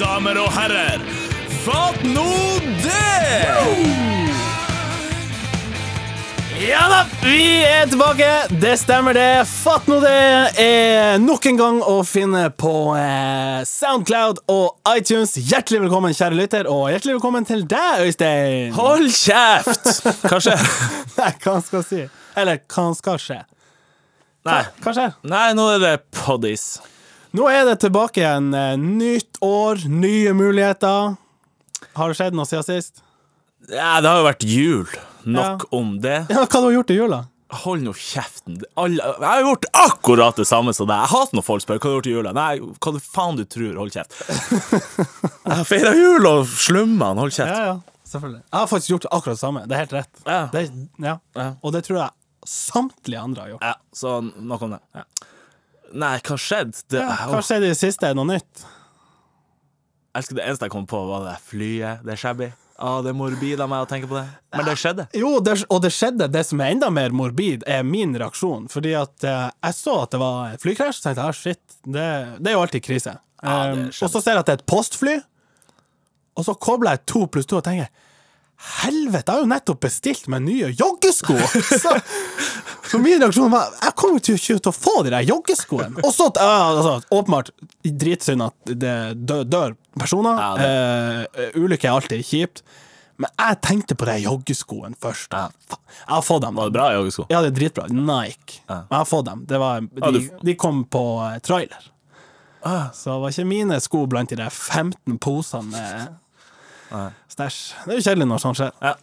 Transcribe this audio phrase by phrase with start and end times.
[0.00, 1.02] damer og herrer,
[1.64, 2.28] fatt nå
[2.82, 4.02] det!
[6.62, 8.26] Ja da, vi er tilbake.
[8.62, 9.42] Det stemmer, det.
[9.50, 10.12] Fatt nå det
[10.62, 15.34] er nok en gang å finne på eh, Soundcloud og iTunes.
[15.40, 18.70] Hjertelig velkommen, kjære lytter, og hjertelig velkommen til deg, Øystein.
[18.78, 19.90] Hold kjeft!
[20.22, 20.62] Hva skjer?
[21.18, 22.04] Nei, hva han skal si?
[22.38, 23.42] Eller hva han skal skje?
[24.46, 24.62] Nei.
[24.86, 25.18] Hva skjer?
[25.34, 26.76] Nei, nå er det poddis.
[27.32, 28.52] Nå er det tilbake igjen.
[28.54, 31.16] eh, Nytt år, nye muligheter.
[31.96, 33.02] Har det skjedd noe siden sist?
[33.70, 34.88] Ja, det har jo vært jul.
[35.24, 36.26] Nok om det.
[36.32, 37.20] Ja, Hva har du gjort i jula?
[37.62, 38.56] Hold nå kjeften.
[38.80, 41.02] Alle, jeg har gjort akkurat det samme som deg.
[41.04, 42.32] Jeg hater når folk spør hva du har gjort i jula.
[42.36, 43.74] Nei, hva du faen du tror.
[43.76, 44.16] Hold kjeft.
[45.52, 47.10] Jeg feira jul og slumma.
[47.18, 47.52] Hold kjeft.
[47.52, 48.40] Ja, ja, selvfølgelig.
[48.46, 49.64] Jeg har faktisk gjort akkurat det samme.
[49.68, 50.22] Det er helt rett.
[50.24, 50.40] Ja.
[50.54, 50.64] Det,
[51.04, 51.14] ja.
[51.36, 51.46] Ja.
[51.60, 52.10] Og det tror jeg
[52.48, 53.68] samtlige andre har gjort.
[53.68, 55.04] Ja, så nok om det.
[55.92, 56.82] Nei, hva skjedde?
[56.88, 58.06] Det, Ja, hva skjedde i det siste?
[58.08, 58.64] Er det noe nytt?
[60.12, 62.02] jeg elsker det eneste jeg kom på, var det flyet.
[62.04, 62.50] Det er shabby.
[62.82, 64.26] Å, det er morbid av meg å tenke på det.
[64.52, 65.06] Men det skjedde.
[65.16, 66.26] Jo, det, og det skjedde.
[66.34, 68.66] Det som er enda mer morbid, er min reaksjon.
[68.72, 72.06] Fordi at eh, jeg så at det var et flykrasj, så tenkte ah, shit, det,
[72.44, 73.16] det er jo alltid krise.
[73.16, 74.06] Ja, Um, skjedde.
[74.06, 75.14] og så ser jeg at det er et postfly,
[76.38, 77.88] og så kobler jeg to pluss to og tenker
[78.82, 81.34] Helvete, jeg har jo nettopp bestilt meg nye joggesko!
[81.82, 81.96] så,
[82.90, 86.02] så min reaksjon var Jeg kommer jo ikke til å få de der joggeskoene.
[86.06, 87.50] Og så, altså, åpenbart,
[87.82, 88.94] dritsynd at det
[89.26, 90.38] dør, dør personer.
[90.38, 90.70] Ja,
[91.32, 92.62] Eh, ulykker er alltid kjipt.
[93.20, 95.34] Men jeg tenkte på de joggeskoene først.
[95.36, 95.50] Ja.
[95.68, 96.56] Jeg har fått dem.
[96.58, 97.26] Var det bra joggesko?
[97.30, 97.84] Ja, det er dritbra.
[97.92, 98.62] Nike.
[98.70, 99.42] Men jeg har fått dem.
[99.50, 101.90] Det var, de, du- de kom på eh, trailer.
[102.62, 102.88] Ah.
[102.94, 106.18] Så det var ikke mine sko blant de der 15 posene med
[107.32, 107.58] stæsj.
[107.86, 108.72] Det er jo kjedelig når sånt skjer.
[108.82, 108.94] Ja.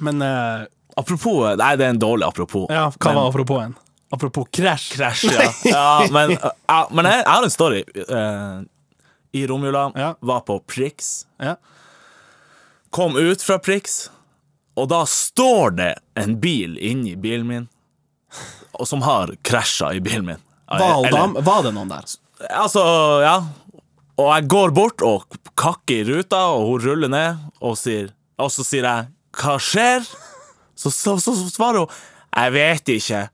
[0.00, 0.66] Men eh,
[1.00, 2.66] Apropos Nei, det er en dårlig apropos.
[2.72, 3.74] ja, hva var apropos en?
[4.12, 4.88] Apropos krasj.
[4.96, 5.48] Krasj, ja.
[5.74, 7.82] ja men ja, men jeg, jeg har en story.
[7.94, 8.56] Eh,
[9.38, 10.14] I romjula Ja.
[10.20, 11.26] var på Prix.
[11.38, 11.56] Ja.
[12.90, 14.08] Kom ut fra Prix,
[14.74, 17.68] og da står det en bil inni bilen min
[18.80, 20.42] og som har krasja i bilen min.
[20.70, 22.06] Var, Eller- dam, var det noen der?
[22.56, 22.82] Altså,
[23.22, 23.34] ja.
[24.20, 25.24] Og jeg går bort og
[25.58, 28.10] kakker i ruta, og hun ruller ned, og, sier,
[28.40, 30.08] og så sier jeg 'hva skjer?'
[30.80, 31.88] Så, så, så, så svarer hun
[32.36, 33.28] 'jeg vet ikke'.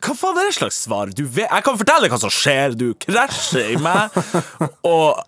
[0.00, 1.10] Hva faen er det slags svar?
[1.12, 2.72] Du vet, jeg kan fortelle hva som skjer.
[2.78, 4.14] Du krasjer i meg.
[4.88, 5.20] Og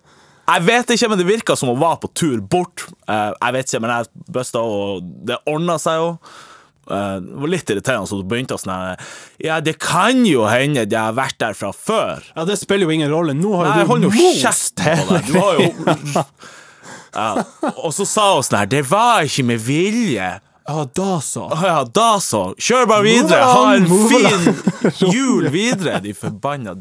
[0.44, 2.86] jeg vet ikke, men det virka som hun var på tur bort.
[3.08, 6.08] Eh, jeg vet ikke, men jeg busta, og det ordna seg jo.
[6.90, 8.96] Eh, det var litt irriterende, så du begynte sånn
[9.42, 12.24] Ja, det kan jo hende jeg har vært der fra før.
[12.34, 13.34] Ja, Det spiller jo ingen rolle.
[13.36, 15.30] Nå har Nei, jo du most kjeft på deg.
[15.30, 16.24] Du har jo
[17.14, 17.28] ja.
[17.76, 20.32] Og så sa hun sånn her Det var ikke med vilje.
[20.64, 21.46] Ja, da så.
[21.60, 22.54] Ja, da så.
[22.56, 23.40] Kjør bare videre.
[23.44, 24.54] Ha en fin
[25.12, 26.76] jul videre, de forbanna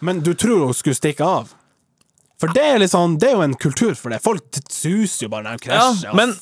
[0.00, 1.52] Men du tror hun skulle stikke av?
[2.42, 4.18] For det er, sånn, det er jo en kultur for det.
[4.24, 6.08] Folk suser jo bare når de krasjer.
[6.08, 6.32] Ja, men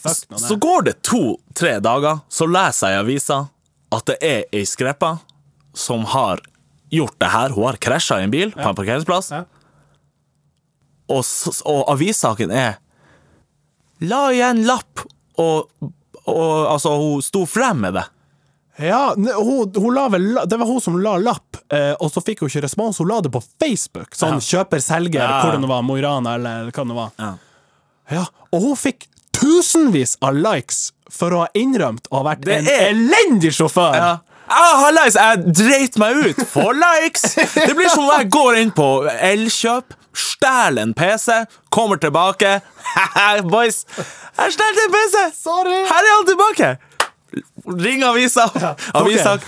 [0.40, 3.40] så går det to-tre dager, så leser jeg i avisa
[3.92, 5.18] at det er ei skrepa
[5.76, 6.40] som har
[6.94, 7.52] gjort det her.
[7.52, 9.42] Hun har krasja i en bil på en parkeringsplass, Ja.
[11.10, 11.20] og,
[11.68, 12.78] og avissaken er
[14.00, 15.02] La igjen lapp,
[15.36, 15.68] og,
[16.24, 18.06] og altså, hun sto frem med det.
[18.80, 22.40] Ja, hun, hun la vel, det var hun som la lapp, eh, og så fikk
[22.44, 22.98] hun ikke respons.
[23.02, 24.14] Hun la det på Facebook.
[24.16, 25.42] Sånn kjøper-selger, Ja.
[25.44, 27.10] hvor det var, Mo i Rana eller hva det var.
[27.18, 27.32] Ja.
[28.10, 32.56] Ja, og hun fikk tusenvis av likes for å ha innrømt å ha vært Det
[32.58, 33.94] en er- elendig sjåfør.
[33.94, 34.18] Ja.
[34.50, 35.14] Ah, likes.
[35.14, 36.40] jeg dreit meg ut!
[36.50, 37.34] For likes!
[37.36, 42.56] Det blir som når jeg går inn på Elkjøp, stjeler en PC, kommer tilbake
[43.52, 45.22] Boys, jeg stjal en PC!
[45.38, 45.84] Sorry!
[45.86, 46.72] Her er han tilbake!
[47.80, 48.46] Ring avisa.
[48.98, 49.38] Avisa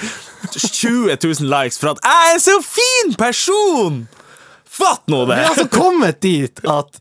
[0.53, 4.03] 20 000 likes for at jeg er en så fin person!
[4.73, 5.37] Fatt nå det!
[5.37, 7.01] Vi har altså kommet dit at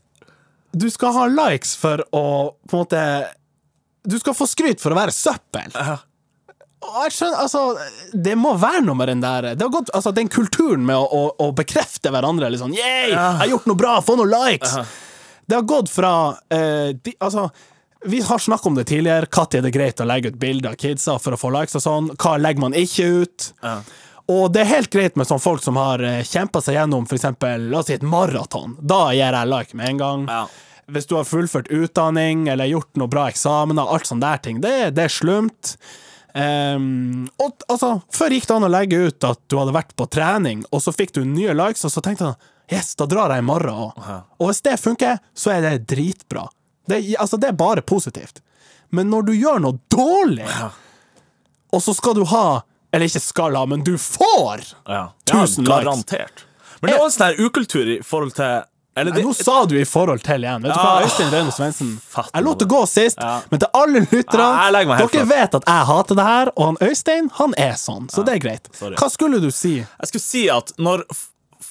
[0.72, 2.24] du skal ha likes for å
[2.68, 3.02] på en måte
[4.08, 5.68] Du skal få skryt for å være søppel.
[6.82, 7.60] Og jeg skjønner, altså
[8.26, 11.04] Det må være noe med den der Det har gått, altså Den kulturen med å,
[11.04, 12.50] å, å bekrefte hverandre.
[12.50, 13.98] Litt sånn Yeah, jeg har gjort noe bra!
[14.04, 14.74] Få noen likes!
[15.46, 16.12] Det har gått fra
[16.54, 17.48] eh, de, Altså
[18.04, 19.28] vi har snakket om det tidligere.
[19.30, 21.84] Når er det greit å legge ut bilder av kidsa for å få likes og
[21.84, 22.10] sånn?
[22.16, 23.48] Hva legger man ikke ut?
[24.32, 27.66] Og det er helt greit med sånne folk som har kjempa seg gjennom for eksempel,
[27.72, 28.76] la oss si et maraton.
[28.78, 30.28] Da gir jeg like med en gang.
[30.30, 30.44] Ja.
[30.92, 34.74] Hvis du har fullført utdanning eller gjort noe bra eksamener, alt sånne der ting, det,
[34.96, 35.76] det er slumt.
[36.32, 40.08] Um, og altså, Før gikk det an å legge ut at du hadde vært på
[40.10, 43.44] trening, og så fikk du nye likes, og så tenkte jeg yes, da drar jeg
[43.44, 44.02] i morgen òg.
[44.40, 46.46] Og hvis det funker, så er det dritbra.
[46.88, 48.40] Det, altså, det er bare positivt.
[48.90, 50.48] Men når du gjør noe dårlig,
[51.72, 52.62] og så skal du ha
[52.92, 55.06] Eller ikke skal ha, men du får Ja.
[55.24, 56.44] Tusen ja, likes.
[56.82, 58.60] Men det er også en sånn ukultur i forhold til
[58.94, 60.60] Eller Nei, Nå sa du i forhold til igjen.
[60.66, 61.94] Vet du hva, Ah, Øystein Røyne Svendsen
[62.34, 63.40] Jeg lot det gå sist, Ja.
[63.50, 66.64] men til alle Ja, legger meg helt Dere vet at jeg hater det her, og
[66.66, 68.68] han Øystein, han er sånn, så det er greit.
[68.76, 68.96] sorry.
[69.00, 69.78] Hva skulle du si?
[69.78, 71.06] Jeg skulle si at når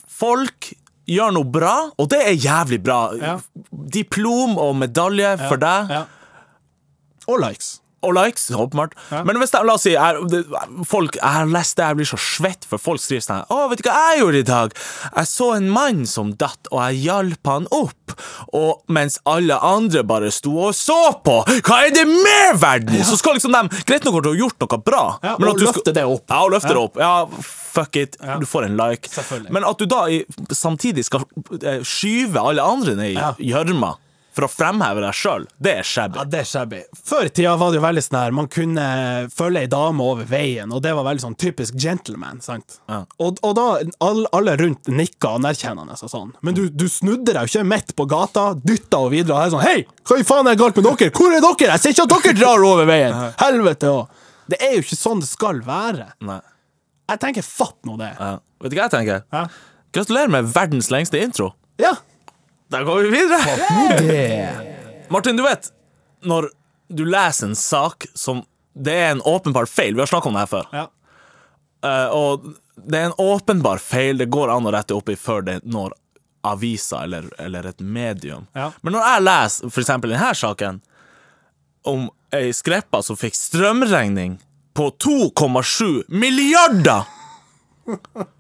[0.07, 0.73] folk
[1.11, 3.35] gjør noe bra, og det er jævlig bra Ja.
[3.91, 6.05] Diplom og medalje for deg, Ja.
[7.27, 7.80] Og likes.
[8.01, 8.95] Og likes, åpenbart.
[9.25, 10.41] Men hvis det, la oss si jeg, det,
[10.89, 13.81] folk, jeg har lest det, jeg blir så svett, for folk skriver sånn Å, vet
[13.83, 14.75] du hva jeg gjorde i dag?
[15.15, 18.15] Jeg så en mann som datt, og jeg hjalp han opp.
[18.57, 21.37] Og mens alle andre bare sto og så på.
[21.63, 22.97] Hva er det med verden?!
[23.07, 25.59] Så skal liksom de Greit nok at du har gjort noe bra, Ja, men at
[25.61, 26.25] du løfte det opp.
[26.29, 26.77] Ja, og løfte Ja.
[26.77, 26.97] det opp.
[27.01, 29.09] Ja, fuck it, du får en like.
[29.49, 30.03] Men at du da
[30.55, 31.23] samtidig skal
[31.61, 33.33] eh, skyve alle andre ned i Ja.
[33.39, 33.95] gjørma
[34.31, 36.19] for å fremheve deg sjøl, det er shabby.
[36.21, 36.77] Ja, det er shabby.
[37.07, 38.85] Før i tida var det jo veldig sånn her Man kunne
[39.35, 42.39] følge ei dame over veien, og det var veldig sånn typisk gentleman.
[42.41, 42.77] sant?
[42.87, 43.01] Ja.
[43.19, 43.65] Og, og da
[44.07, 46.31] alle, alle rundt nikka anerkjennende og sånn.
[46.41, 49.53] Men du, du snudde deg jo ikke midt på gata, dytta henne videre og er
[49.55, 51.11] sånn Hei, hva i faen er galt med dere?
[51.15, 51.73] Hvor er dere?
[51.73, 53.17] Jeg ser ikke at dere drar over veien!
[53.41, 54.21] Helvete òg!
[54.51, 56.07] Det er jo ikke sånn det skal være.
[56.27, 56.39] Nei.
[57.11, 58.13] Jeg tenker fatt nå det.
[58.15, 58.37] Ja.
[58.63, 59.21] Vet du hva jeg tenker?
[59.31, 59.43] Ja.
[59.95, 61.51] Gratulerer med verdens lengste intro.
[61.81, 61.93] Ja.
[62.71, 63.41] Da går vi videre.
[63.99, 64.49] Det.
[65.09, 65.71] Martin, du vet
[66.23, 66.47] når
[66.87, 69.95] du leser en sak som Det er en åpenbar feil.
[69.95, 70.67] Vi har snakka om det her før.
[70.71, 70.85] Ja.
[71.83, 72.45] Uh, og
[72.87, 74.15] det er en åpenbar feil.
[74.21, 75.91] Det går an å rette opp i før det når
[76.47, 78.47] avisa eller, eller et medium.
[78.55, 78.69] Ja.
[78.81, 80.79] Men når jeg leser eksempel denne saken
[81.91, 84.39] om ei skreppa som fikk strømregning
[84.77, 87.03] på 2,7 milliarder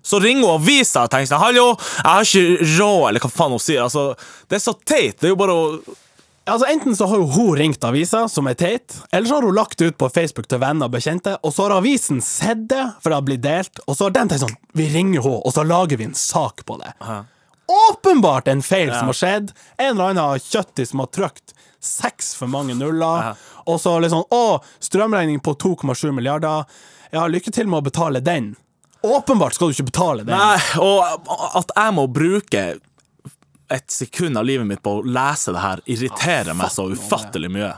[0.03, 3.55] så ringer hun avisa og tenker sånn Hallo, jeg har ikke råd, eller hva faen
[3.55, 3.81] hun sier.
[3.85, 4.11] Altså,
[4.49, 5.19] det er så teit.
[5.19, 5.67] Det er jo bare å
[6.51, 9.53] Altså Enten så har jo hun ringt avisa, som er teit, eller så har hun
[9.55, 12.81] lagt det ut på Facebook til venner og bekjente, og så har avisen sett det,
[12.97, 15.53] for det har blitt delt, og så har de tenkt sånn Vi ringer henne, og
[15.53, 16.95] så lager vi en sak på det.
[17.71, 19.53] Åpenbart en feil som har skjedd.
[19.77, 23.31] En eller annen kjøttis som har trykt seks for mange nuller,
[23.69, 24.43] og så liksom Å,
[24.81, 26.65] strømregning på 2,7 milliarder.
[27.13, 28.55] Ja, lykke til med å betale den.
[29.01, 30.35] Åpenbart skal du ikke betale det.
[30.35, 32.65] Nei, og at jeg må bruke
[33.71, 37.71] et sekund av livet mitt på å lese det her, irriterer meg så ufattelig mye.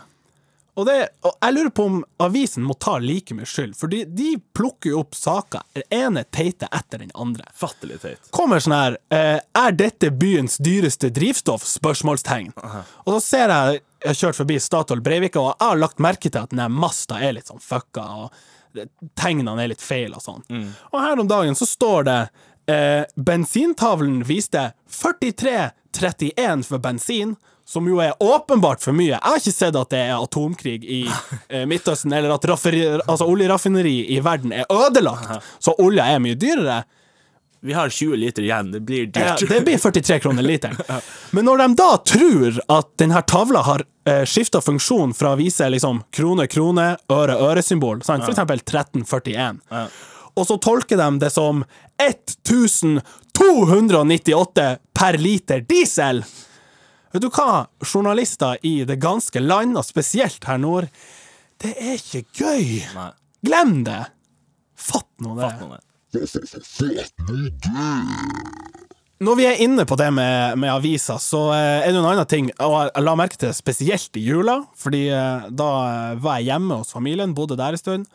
[0.73, 3.99] Og, det, og jeg lurer på om avisen må ta like mye skyld, for de,
[4.09, 7.45] de plukker jo opp saker, den ene teite etter den andre.
[7.53, 8.31] Fattelig teit.
[8.33, 11.65] Kommer sånn her eh, Er dette byens dyreste drivstoff?
[11.69, 12.55] Spørsmålstegn.
[12.57, 16.27] Og så ser jeg Jeg har kjørt forbi Statoil Breivika, og jeg har lagt merke
[16.27, 18.33] til at den masta er litt sånn fucka, og
[19.19, 20.43] tegnene er litt feil og sånn.
[20.91, 22.19] Og her om dagen så står det
[22.71, 27.35] eh, Bensintavlen viste 43,31 for bensin.
[27.65, 29.13] Som jo er åpenbart for mye.
[29.13, 31.05] Jeg har ikke sett at det er atomkrig i
[31.47, 36.81] eh, Midtøsten, eller at altså, oljeraffineri i verden er ødelagt, så olja er mye dyrere.
[37.63, 40.75] Vi har 20 liter igjen, det blir Ja, det blir 43 kroner literen.
[41.31, 45.69] Men når de da tror at denne tavla har eh, skifta funksjon fra å vise
[45.71, 49.63] liksom krone, krone, øre, øre-symbol, for eksempel 1341,
[50.33, 51.63] og så tolker de det som
[52.03, 54.67] 1298
[54.99, 56.23] per liter diesel
[57.13, 60.89] Vet du hva, journalister i det ganske land, og spesielt her nord,
[61.61, 62.81] det er ikke gøy.
[62.95, 63.11] Nei.
[63.45, 64.09] Glem det.
[64.73, 65.45] Fatt nå det.
[65.61, 65.92] Nå, nei.
[69.23, 72.27] Når vi er inne på det med, med aviser, så eh, er det en annen
[72.29, 76.81] ting, jeg la merke til spesielt i jula, fordi eh, da eh, var jeg hjemme
[76.81, 78.07] hos familien, bodde der en stund,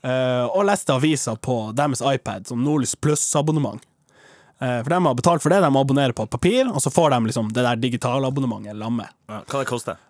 [0.00, 3.82] og leste aviser på deres iPad som Nordlys Pluss-abonnement.
[4.56, 7.50] For de har betalt for det, de abonnerer på papir, og så får de liksom
[7.52, 9.10] det der digitalabonnementet lamme.
[9.28, 10.00] Ja, hva det koster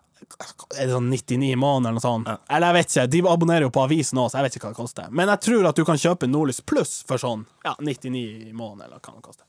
[0.78, 2.30] Er det sånn 99 i måneden eller noe sånt?
[2.50, 4.72] Eller jeg vet ikke, de abonnerer jo på avisen også, så jeg vet ikke hva
[4.74, 5.12] det koster.
[5.20, 8.86] Men jeg tror at du kan kjøpe Nordlys Pluss for sånn ja, 99 i måneden,
[8.86, 9.46] eller hva det koster.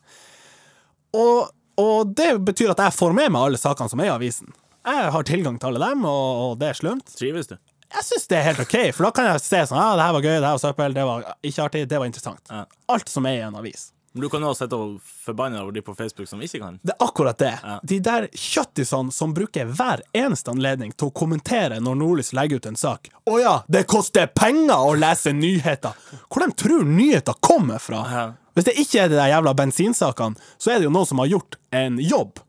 [1.22, 1.52] Og,
[1.84, 4.54] og det betyr at jeg får med meg alle sakene som er i avisen.
[4.82, 7.14] Jeg har tilgang til alle dem, og, og det er slumt.
[7.20, 7.58] Trives du?
[7.92, 10.14] Jeg syns det er helt OK, for da kan jeg se sånn Ja, det her
[10.16, 12.44] var gøy, det her var søppel, det var ikke artig, det var interessant.
[12.48, 12.64] Ja.
[12.96, 13.90] Alt som er i en avis.
[14.14, 16.80] Men du kan også sitte og forbanne over de på Facebook som ikke kan.
[16.84, 17.54] Det er akkurat det.
[17.88, 22.68] De der kjøttisene som bruker hver eneste anledning til å kommentere når Nordlys legger ut
[22.74, 23.08] en sak.
[23.24, 25.96] Å ja, det koster penger å lese nyheter!
[26.28, 28.04] Hvor de tror nyheter kommer fra?
[28.12, 28.26] Ja.
[28.52, 31.32] Hvis det ikke er de der jævla bensinsakene, så er det jo noen som har
[31.32, 32.42] gjort en jobb.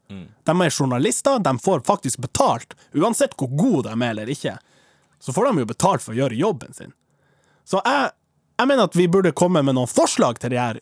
[0.45, 4.57] De er journalister, de får faktisk betalt, uansett hvor gode de er eller ikke.
[5.23, 6.91] Så får de jo betalt for å gjøre jobben sin.
[7.65, 8.11] Så jeg,
[8.59, 10.81] jeg mener at vi burde komme med noen forslag til de her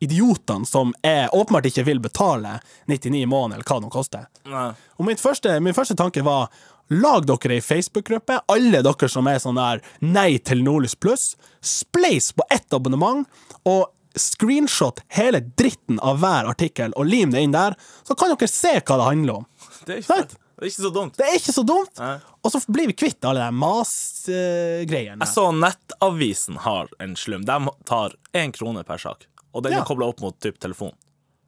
[0.00, 4.26] idiotene som jeg åpenbart ikke vil betale 99 i måneden, eller hva det koster.
[4.48, 4.70] Nei.
[4.98, 6.48] Og mitt første, min første tanke var
[6.90, 11.36] Lag dere ei Facebook-gruppe, alle dere som er sånn der nei til Nordlys Pluss.
[11.62, 13.28] Spleis på ett abonnement,
[13.62, 18.50] og screenshot hele dritten av hver artikkel og lim det inn der, så kan dere
[18.50, 19.46] se hva det handler om.
[19.86, 21.14] Det er ikke, det er ikke så dumt.
[21.20, 22.02] Det er ikke så dumt.
[22.02, 22.16] Nei.
[22.40, 25.22] Og så blir vi kvitt alle de masgreiene.
[25.22, 27.46] Jeg så Nettavisen har en slum.
[27.46, 29.29] De tar én krone per sak.
[29.54, 29.80] Og den Ja.
[29.80, 30.92] er kobla opp mot typ telefon.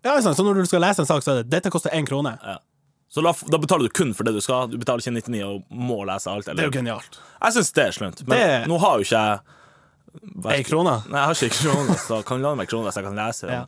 [0.05, 0.37] Ja, sant?
[0.37, 2.39] Så når du skal lese en sak, så er det dette koster én krone.
[2.43, 2.59] Ja.
[3.13, 4.69] Så da, da betaler du kun for det du skal.
[4.73, 6.47] Du betaler ikke 99 og må lese alt.
[6.47, 7.19] Det er jo genialt.
[7.43, 8.27] Jeg syns det er slunt.
[8.27, 9.41] Men Det- nå har jo ikke jeg
[10.53, 11.03] Ei krone.
[11.09, 13.49] Nei, jeg har ikke kroner, så kan du låne meg krone så jeg kan lese.
[13.49, 13.65] Ja.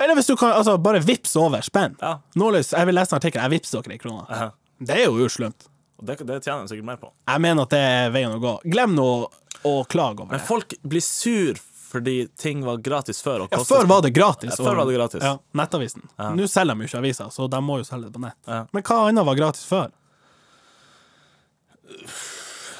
[0.00, 1.96] Eller hvis du kan altså, bare vips over spenn.
[2.00, 2.14] Ja.
[2.34, 4.24] Nåløs, jeg vil lese en artikkel, jeg vipser dere ei krone.
[4.30, 4.50] Ja.
[4.80, 5.68] Det er jo uslumt.
[6.02, 7.10] Det, det tjener jeg sikkert mer på.
[7.28, 8.54] Jeg mener at det er veien å gå.
[8.72, 9.08] Glem nå
[9.68, 10.38] å klage over det.
[10.40, 11.60] Men folk blir sur
[11.92, 13.44] fordi ting var gratis før.
[13.52, 14.54] Ja, før var det gratis.
[14.56, 15.22] Ja, før var det gratis.
[15.24, 16.06] Ja, Nettavisen.
[16.38, 18.38] Nå selger de jo ikke aviser, så de må jo selge det på nett.
[18.48, 18.62] Ja.
[18.72, 19.90] Men hva annet var gratis før?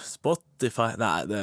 [0.07, 1.42] Spotify Nei, det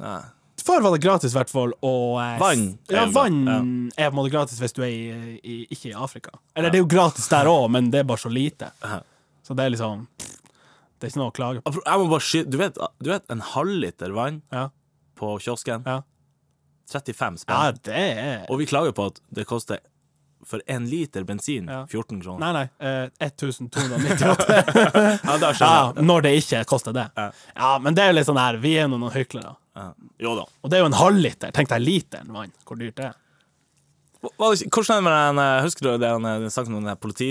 [0.00, 0.20] Nei.
[0.60, 1.72] Før var det gratis, i hvert fall.
[1.86, 3.56] Og eh, Vann Ja, vann ja.
[4.04, 6.34] er på en måte gratis hvis du er i, i, ikke i Afrika.
[6.54, 8.68] Eller det er jo gratis der òg, men det er bare så lite.
[8.84, 8.98] Ja.
[9.46, 11.72] Så det er liksom Det er ikke noe å klage på.
[11.80, 14.66] Jeg må bare skyte Du vet, du vet en halvliter vann Ja,
[15.18, 15.88] på kiosken?
[16.90, 17.00] Ja.
[17.00, 17.54] 35 spenn.
[17.56, 19.78] ja det er Og vi klager på at det koster
[20.46, 21.82] for en liter bensin Ja.
[21.86, 22.40] 14 kroner.
[22.40, 22.88] Nei, nei.
[22.88, 24.46] Eh, 1298.
[25.24, 26.04] Ja, da ja, skjønner jeg.
[26.08, 27.04] når det ikke koster det.
[27.16, 27.26] Ja.
[27.54, 29.52] Ja, men det er jo litt sånn her, vi er noen hyklere.
[29.76, 29.90] Ja.
[30.18, 30.46] Jo da.
[30.64, 31.52] Og det er jo en halvliter.
[31.56, 33.18] Tenk deg literen vann, hvor dyrt det er.
[34.20, 36.98] Hvordan er det med den eh, Husker du det han, sa den saken om den
[37.00, 37.30] politi...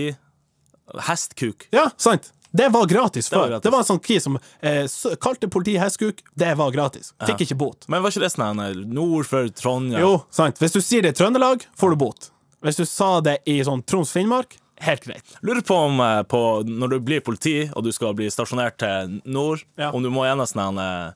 [1.06, 1.68] Hestkuk?
[1.76, 2.32] Ja, sant.
[2.52, 3.46] Det var gratis var før.
[3.46, 3.72] Det gratis.
[3.72, 4.86] var en sånn key som eh,
[5.22, 6.24] kalte politiet hestkuk.
[6.34, 7.12] Det var gratis.
[7.28, 7.86] Fikk ikke bot.
[7.88, 10.02] Men var ikke det sånn nord for Trondheim?
[10.02, 10.58] Jo, sant.
[10.62, 12.32] Hvis du sier det i Trøndelag, får du bot.
[12.66, 15.38] Hvis du sa det i sånn Troms-Finnmark, helt greit.
[15.46, 19.20] Lurer på om eh, på, når du blir politi og du skal bli stasjonert til
[19.30, 19.92] nord, Ja.
[19.94, 21.12] om du må gjennom sånn eh,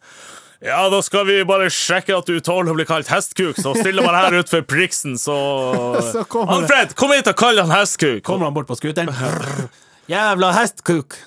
[0.64, 4.06] Ja, da skal vi bare sjekke at du tåler å bli kalt hestkuk, så stiller
[4.06, 5.36] bare her utenfor Priksen, så
[6.14, 8.22] Så Alfred, kom hit og kall han hestkuk!
[8.24, 9.10] Kommer han bort på scooteren
[10.12, 11.18] Jævla hestkuk.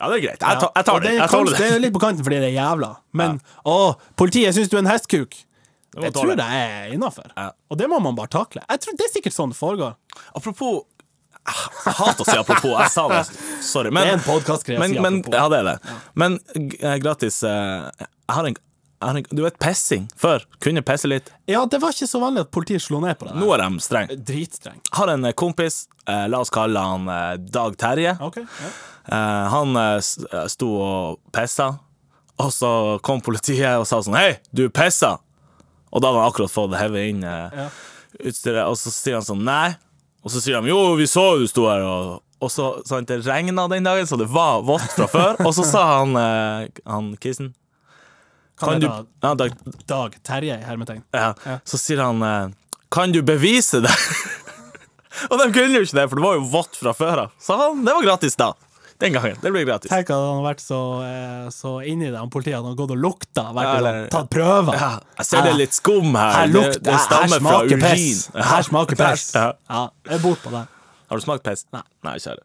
[0.00, 0.40] Ja, det er greit.
[0.42, 1.10] Jeg, tar- jeg tar det.
[1.14, 1.70] Jeg tar det det.
[1.76, 2.92] er litt på kanten fordi det er jævla.
[3.18, 5.36] Men å, politiet syns du er en hestkuk.
[5.92, 6.32] Det tåle.
[6.32, 7.28] tror jeg er innafor.
[7.70, 8.62] Og det må man bare takle.
[8.64, 9.94] Jeg tror Det er sikkert sånn det foregår.
[10.32, 10.86] Apropos
[11.42, 12.72] Jeg hater å si apropos.
[12.80, 13.22] Jeg sa det.
[13.66, 13.90] Sorry.
[13.92, 15.76] Men, Det er en å men, men, ja, det er det.
[16.14, 16.38] Men
[16.80, 18.54] eh, gratis eh, Jeg jeg har en
[19.32, 20.44] Du vet pessing før?
[20.62, 21.30] Kunne pesse litt.
[21.50, 23.34] Ja, det var ikke så vanlig at politiet slo ned på det.
[23.40, 24.10] Nå er de streng.
[24.28, 24.78] Dritstreng.
[24.94, 28.14] Har en eh, kompis, eh, la oss kalle han eh, Dag Terje.
[28.22, 28.38] OK.
[28.44, 28.70] Ja.
[29.10, 31.72] Eh, han eh, eh, sto og pissa,
[32.42, 32.70] og så
[33.02, 35.16] kom politiet og sa sånn Hei, du pissa!
[35.92, 37.66] Og da hadde han akkurat fått hevet inn eh, Ja.
[38.30, 39.72] utstyret, og så sier han sånn Nei.
[40.22, 43.24] Og så sier de jo, vi så du sto her, og, og så sant, det
[43.26, 45.40] regna den dagen, så det var vått fra før.
[45.42, 47.50] Og så sa han, eh, han kissen
[48.62, 49.54] Kan du det ja, Dag,
[49.90, 51.02] Dag Terje i hermetegn.
[51.12, 51.32] ja.
[51.46, 51.58] Ja.
[51.68, 52.50] Så sier han eh,
[52.92, 53.92] Kan du bevise det?
[55.30, 57.32] og de kunne jo ikke det, for det var jo vått fra før av.
[57.40, 58.52] Så han, det var gratis da.
[59.02, 59.38] Den gangen.
[59.42, 59.90] Det ble gratis.
[59.90, 62.92] Tenk at han har vært så, eh, så inni det, han politiet, hadde har gått
[62.94, 64.76] og lukta, vært Ja, og tatt prøver.
[64.78, 66.36] Ja, jeg ser det er litt skum her.
[66.36, 68.30] Her Det- lukter det stammer Her smaker piss.
[68.52, 69.26] Her smaker piss.
[69.34, 69.48] Ja.
[69.68, 70.62] Ja, jeg er bort på det.
[71.10, 71.66] Har du smakt piss?
[71.74, 71.82] Nei.
[72.06, 72.40] Nei, kjære.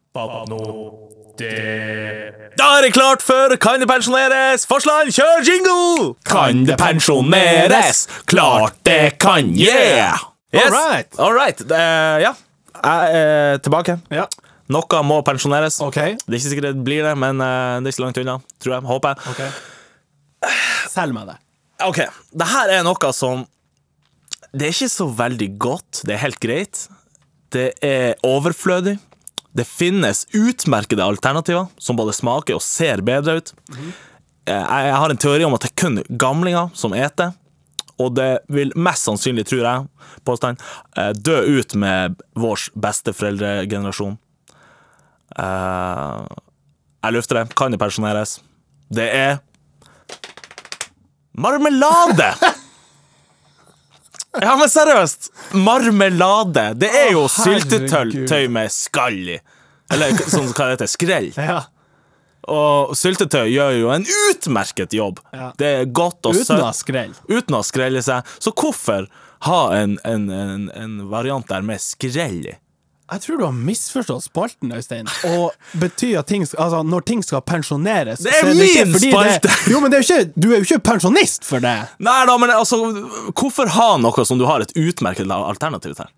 [1.37, 4.65] Da er det klart for Kan det pensjoneres?
[4.69, 6.15] Forsland, kjør jingle!
[6.27, 8.07] Kan det pensjoneres?
[8.29, 10.17] Klart det kan, yeah!
[10.53, 10.71] Yes.
[10.71, 11.19] All right.
[11.19, 11.59] All right.
[11.61, 12.31] Eh, ja,
[12.77, 13.97] jeg er tilbake.
[14.15, 14.25] Ja.
[14.71, 15.79] Noe må pensjoneres.
[15.83, 16.15] Okay.
[16.23, 18.37] Det er ikke sikkert det blir det, men eh, det er ikke langt unna.
[18.63, 18.87] Tror jeg.
[18.87, 19.33] Håper jeg.
[19.33, 20.53] Okay.
[20.91, 21.37] Selg meg det.
[21.85, 21.99] OK.
[22.33, 23.43] Det her er noe som
[24.55, 26.01] Det er ikke så veldig godt.
[26.07, 26.87] Det er helt greit.
[27.53, 28.97] Det er overflødig.
[29.55, 33.53] Det finnes utmerkede alternativer som både smaker og ser bedre ut.
[34.45, 37.33] Eh, Jeg har en teori om at det er kun gamlinger som eter.
[37.99, 39.87] Og det vil mest sannsynlig, tror jeg,
[40.23, 40.59] påstand,
[40.97, 44.17] eh, dø ut med vår besteforeldregenerasjon.
[45.39, 46.25] Eh,
[47.03, 47.55] Jeg lufter det.
[47.55, 48.39] Kan det pensjoneres?
[48.91, 49.39] Det er
[51.37, 52.33] Marmelade!
[54.43, 55.31] Ja, men seriøst!
[55.57, 56.73] Marmelade.
[56.77, 59.39] Det er jo syltetøy med skall i.
[59.93, 61.29] Eller sånn hva det heter, skrell.
[61.39, 61.61] Ja.
[62.47, 65.19] Og syltetøy gjør jo en utmerket jobb.
[65.35, 65.49] Ja.
[65.59, 67.15] Det er godt og Uten å ha skrell.
[67.27, 68.27] Uten å skrelle seg.
[68.39, 69.09] Så hvorfor
[69.47, 72.55] ha en, en, en, en variant der med skrell i?
[73.07, 75.07] Jeg tror du har misforstått spalten, Øystein.
[75.29, 79.47] Og betyr at ting, altså, når ting skal pensjoneres Det er så ikke min spalte!
[79.47, 81.75] Det, jo, men det er ikke, du er jo ikke pensjonist for det.
[82.03, 82.81] Nei da, men altså,
[83.31, 86.11] hvorfor ha noe som du har et utmerket alternativ til?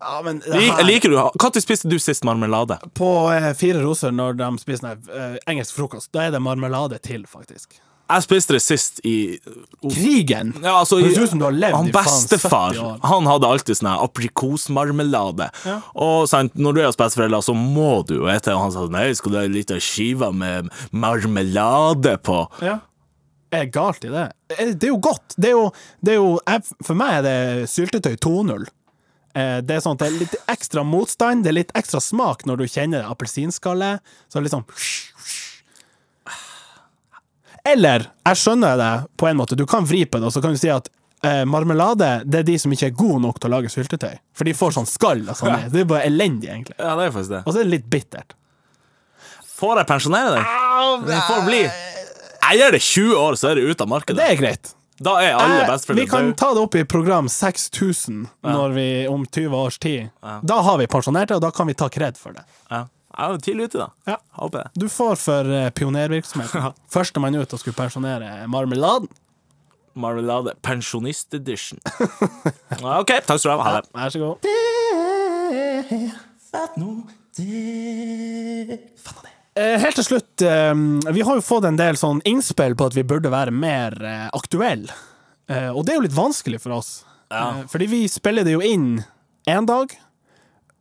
[0.00, 0.82] Ja, men her...
[0.88, 2.78] liker du Når spiste du sist marmelade?
[2.96, 6.98] På eh, Fire roser, når de spiser sånn, eh, engelsk frokost, da er det marmelade
[7.04, 7.76] til, faktisk.
[8.10, 9.38] Jeg spiste det sist i
[9.84, 10.52] Krigen!
[10.62, 12.98] ja, altså, Høres ut som du har levd han i bestefar 70 år.
[13.12, 15.48] Han hadde alltid sånn aprikosmarmelade.
[15.94, 18.52] Og sant, når du er hos besteforeldre, så må du jo ete.
[18.56, 22.42] Og han sa nei, skal du ha ei lita skive med marmelade på?
[22.64, 22.80] Ja.
[23.50, 24.28] Er det galt i det?
[24.58, 25.34] Eh, Det er jo godt.
[25.36, 25.70] Det er jo,
[26.04, 28.68] det er jo jeg, For meg er det syltetøy 2.0.
[29.34, 32.44] Eh, Det er sånn at det er litt ekstra motstand, det er litt ekstra smak
[32.46, 34.00] når du kjenner appelsinskallet.
[34.30, 34.66] Så litt sånn
[37.68, 40.54] Eller, jeg skjønner det på en måte, du kan vri på det, og så kan
[40.56, 40.88] du si at
[41.26, 44.16] eh, marmelade det er de som ikke er gode nok til å lage syltetøy.
[44.36, 45.68] For de får sånn skall og sånn.
[45.72, 46.78] Det er bare elendig, egentlig.
[46.80, 47.44] Ja, det er faktisk det.
[47.44, 48.36] Og så er det litt bittert.
[49.60, 50.52] Får jeg pensjonere deg?
[51.04, 51.62] Det får bli.
[52.40, 54.16] Jeg gir det 20 år, så er det ute av markedet.
[54.22, 54.72] Det er greit.
[55.00, 59.24] Da er alle Eh, vi kan ta det opp i program 6000 når vi, om
[59.26, 60.10] 20 års tid.
[60.42, 62.44] Da har vi pensjonert det, og da kan vi ta kred for det.
[62.68, 62.86] Ja.
[63.20, 63.88] Jeg er tidlig ute, da.
[64.08, 64.16] Ja.
[64.40, 64.70] Håper jeg.
[64.80, 66.70] Du får for uh, pionervirksomheten.
[66.94, 69.10] Førstemann ut og skulle pensjonere marmeladen.
[70.00, 71.80] Marmelade Pensjonist edition.
[72.80, 73.64] OK, takk skal du ha.
[73.66, 73.90] Ha det.
[73.92, 74.36] Vær så god.
[79.58, 80.74] Eh, Helt til slutt, eh,
[81.12, 83.96] vi har jo fått en del sånn innspill på at vi burde være mer
[84.32, 84.92] aktuelle.
[85.50, 87.04] Eh, Og det er jo litt vanskelig for oss.
[87.30, 87.64] ja.
[87.68, 89.04] Fordi vi spiller det jo inn
[89.48, 89.90] én dag,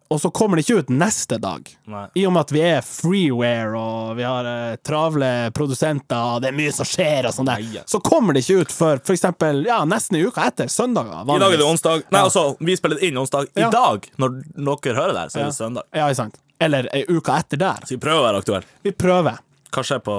[0.09, 1.67] og så kommer det ikke ut neste dag.
[1.85, 2.03] Nei.
[2.17, 6.49] I og med at vi er freeware, og vi har eh, travle produsenter, og det
[6.49, 9.13] er mye som skjer, og sånn der, Nei, så kommer det ikke ut før for
[9.13, 10.71] eksempel ja, nesten i uka etter.
[10.73, 11.21] Søndager.
[11.29, 12.05] I dag er det onsdag.
[12.09, 13.51] Nei, altså, vi spiller inn onsdag.
[13.55, 13.69] I Ja.
[13.73, 15.83] dag, når dere hører det, her, så er det søndag.
[15.93, 16.41] Ja, ikke sant.
[16.59, 17.85] Eller ei uke etter der.
[17.85, 18.65] Så vi prøver å være aktuelle.
[18.83, 19.37] Vi prøver.
[19.69, 20.15] Hva skjer på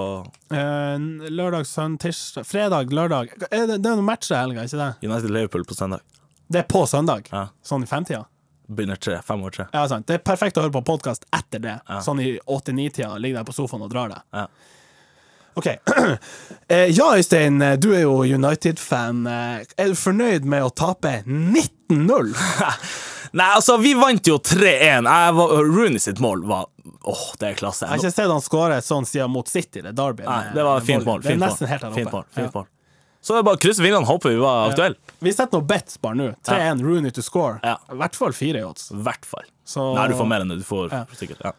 [0.55, 0.99] Eh,
[1.31, 4.89] lørdag, søndag, tirsdag Fredag, lørdag er det, det er noen matcher i helga, ikke det?
[5.09, 6.01] United Liverpool på søndag?
[6.51, 7.27] Det er på søndag.
[7.31, 7.49] Ja.
[7.63, 8.25] Sånn i femtida.
[8.71, 9.17] Begynner tre.
[9.27, 9.65] Fem år tre.
[9.75, 10.07] Ja, sant.
[10.07, 11.77] Det er perfekt å høre på podkast etter det.
[11.89, 12.01] Ja.
[12.07, 13.17] Sånn i åtte-ni-tida.
[13.19, 14.23] Ligger der på sofaen og drar deg.
[14.37, 14.47] Ja.
[15.59, 15.71] OK.
[16.71, 19.25] Eh, ja, Øystein, du er jo United-fan.
[19.27, 22.31] Eh, Er du fornøyd med å tape 19-0?
[23.41, 25.09] Nei, altså, vi vant jo 3-1.
[25.11, 26.69] Jeg Rooney sitt mål var
[27.11, 27.87] Åh, det er klasse.
[27.87, 30.23] Jeg har ikke sett han skåre sånn siden mot City, det derby.
[30.27, 31.23] Nei, det var et fint mål.
[31.25, 31.99] Det er nesten helt der oppe.
[32.03, 32.25] Fint mål.
[32.39, 32.67] Fint mål.
[33.21, 34.97] Så det er bare å krysse fingrene og håpe vi var aktuelle.
[35.21, 36.31] Vi setter noen bets bare nå.
[36.49, 37.59] 3-1 Rooney to score.
[37.63, 37.77] Ja.
[37.93, 38.89] I hvert fall fire i odds.
[38.97, 39.45] Hvert fall.
[39.69, 40.59] Så- Nei, du får mer enn det.
[40.63, 41.05] Du får Ja.
[41.15, 41.53] sikkert ja.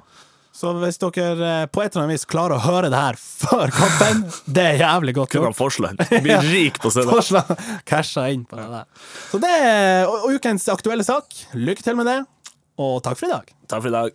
[0.53, 3.71] Så hvis dere eh, på et eller annet vis klarer å høre det her før
[3.71, 4.25] kampen,
[4.57, 5.45] det er jævlig godt gjort.
[5.45, 7.13] Kunne Forsland blir rik på søndag.
[7.21, 7.45] Forslag
[7.85, 8.85] casha inn på det der.
[9.31, 11.25] Så det er ukens aktuelle sak.
[11.53, 12.19] Lykke til med det,
[12.77, 13.53] og takk for i dag.
[13.69, 14.11] Takk for i dag.